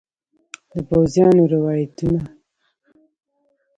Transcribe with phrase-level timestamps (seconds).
[0.71, 2.21] د پوځیانو روایتونه